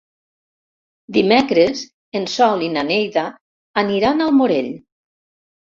Dimecres 1.17 1.83
en 2.21 2.25
Sol 2.37 2.65
i 2.69 2.71
na 2.79 2.87
Neida 2.89 3.29
aniran 3.85 4.27
al 4.29 4.37
Morell. 4.43 4.75